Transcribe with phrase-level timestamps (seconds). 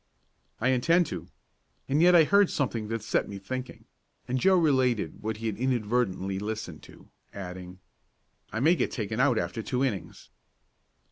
[0.59, 1.27] "I intend to.
[1.87, 3.85] And yet I heard something that set me thinking,"
[4.27, 7.77] and Joe related what he had inadvertently listened to, adding:
[8.51, 10.31] "I may be taken out after two innings."